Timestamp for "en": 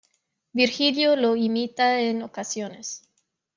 2.01-2.23